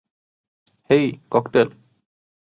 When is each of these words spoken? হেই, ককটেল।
হেই, 0.89 1.05
ককটেল। 1.31 1.69